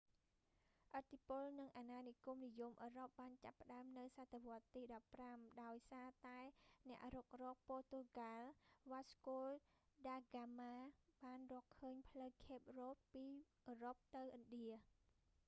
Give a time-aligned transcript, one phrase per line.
[0.97, 4.81] ឥទ្ធិពល និង អាណានិគមនិយមអឺរ៉ុបបានចាប់ផ្តើមនៅសតវត្សរ៍ទី
[5.21, 6.39] 15 ដោយសារតែ
[6.89, 8.47] អ្នករុករក ព័រទុយហ្កាល់
[8.89, 9.39] វ៉ាស្កូ
[10.07, 10.75] ដាហ្កាម៉ា
[11.25, 13.25] បានរកឃើញផ្លូវ ខេប រ៉ូត ពី
[13.67, 14.69] អឺរ៉ុបទៅឥណ្ឌា